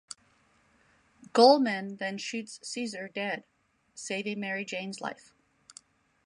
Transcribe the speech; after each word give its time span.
Goldman 1.31 1.97
then 1.97 2.17
shoots 2.17 2.59
Caesar 2.67 3.07
dead, 3.07 3.43
saving 3.93 4.39
Mary 4.39 4.65
Jane's 4.65 4.99
life. 4.99 5.35